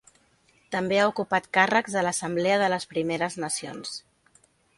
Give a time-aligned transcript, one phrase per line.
[0.75, 3.95] També ha ocupat càrrecs a l’Assemblea de les Primeres Nacions.